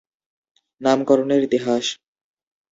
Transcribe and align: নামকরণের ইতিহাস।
নামকরণের 0.81 1.41
ইতিহাস। 1.47 1.85